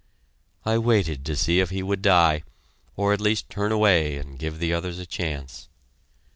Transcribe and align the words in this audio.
I 0.65 0.79
waited 0.79 1.23
to 1.27 1.35
see 1.35 1.59
if 1.59 1.69
he 1.69 1.83
would 1.83 2.01
die, 2.01 2.41
or 2.95 3.13
at 3.13 3.21
least 3.21 3.51
turn 3.51 3.71
away 3.71 4.17
and 4.17 4.39
give 4.39 4.57
the 4.57 4.73
others 4.73 4.97
a 4.97 5.05
chance. 5.05 5.69